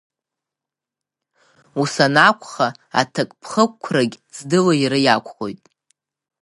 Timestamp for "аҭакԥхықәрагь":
2.99-4.15